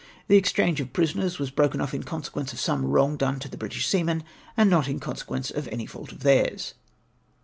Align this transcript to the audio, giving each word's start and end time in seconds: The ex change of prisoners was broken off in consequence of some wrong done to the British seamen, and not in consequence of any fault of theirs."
The 0.29 0.35
ex 0.35 0.51
change 0.51 0.81
of 0.81 0.93
prisoners 0.93 1.37
was 1.37 1.51
broken 1.51 1.79
off 1.79 1.93
in 1.93 2.01
consequence 2.01 2.51
of 2.53 2.59
some 2.59 2.83
wrong 2.85 3.17
done 3.17 3.39
to 3.41 3.47
the 3.47 3.55
British 3.55 3.85
seamen, 3.87 4.23
and 4.57 4.67
not 4.67 4.87
in 4.87 4.99
consequence 4.99 5.51
of 5.51 5.67
any 5.67 5.85
fault 5.85 6.11
of 6.11 6.21
theirs." 6.23 6.73